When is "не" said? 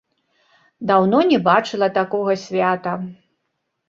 1.31-1.37